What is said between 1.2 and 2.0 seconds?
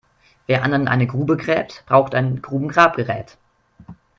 gräbt,